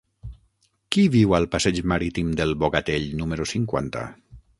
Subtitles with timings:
[0.95, 4.03] Qui viu al passeig Marítim del Bogatell número cinquanta?